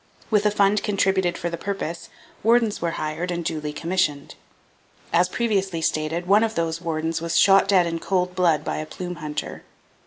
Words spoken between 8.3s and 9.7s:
blood by a plume hunter.